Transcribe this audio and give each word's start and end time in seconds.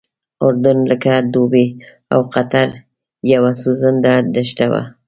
اردن 0.45 0.77
لکه 0.89 1.13
دوبۍ 1.33 1.67
او 2.13 2.21
قطر 2.33 2.69
یوه 3.33 3.51
سوځنده 3.61 4.13
دښته 4.35 4.65
وه. 4.71 4.81